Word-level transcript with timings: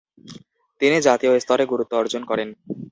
তিনি 0.81 0.97
জাতীয় 1.01 1.31
স্তরে 1.39 1.63
গুরুত্ব 1.65 1.93
অর্জন 1.97 2.21
করেন। 2.25 2.49